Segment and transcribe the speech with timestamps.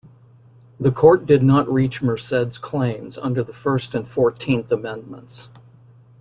[0.79, 5.49] The court did not reach Merced's claims under the First and Fourteenth Amendments.